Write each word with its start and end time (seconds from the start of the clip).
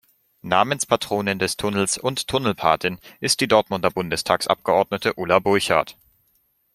Namenspatronin 0.41 1.37
des 1.37 1.57
Tunnels 1.57 1.99
und 1.99 2.27
Tunnelpatin 2.27 2.97
ist 3.19 3.39
die 3.39 3.47
Dortmunder 3.47 3.91
Bundestagsabgeordnete 3.91 5.13
Ulla 5.13 5.37
Burchardt. 5.37 5.95